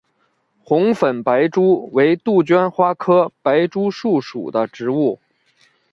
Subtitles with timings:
[0.63, 5.19] 红粉白珠为杜鹃花科白珠树属的植物。